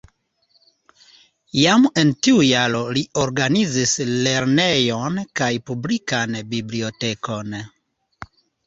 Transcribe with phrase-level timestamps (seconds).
[1.57, 7.59] Jam en tiu jaro li organizis lernejon kaj publikan bibliotekon.